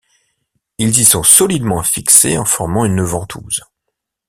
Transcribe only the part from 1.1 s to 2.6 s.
solidement fixés en